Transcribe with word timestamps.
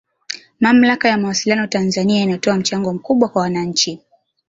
Mamlaka 0.59 1.09
ya 1.09 1.17
Mawasiliano 1.17 1.67
Tanzania 1.67 2.21
inatoa 2.21 2.55
mchango 2.57 2.93
mkubwa 2.93 3.29
kwa 3.29 3.41
wananchi 3.41 4.01